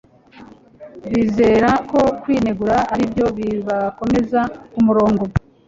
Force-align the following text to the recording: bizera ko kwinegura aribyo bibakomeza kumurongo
bizera 1.11 1.69
ko 1.89 2.01
kwinegura 2.21 2.77
aribyo 2.93 3.25
bibakomeza 3.37 4.39
kumurongo 4.71 5.23